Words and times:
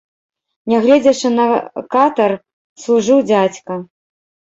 Нягледзячы 0.73 1.27
на 1.35 1.45
катар, 1.99 2.31
служыў 2.87 3.19
дзядзька. 3.31 3.83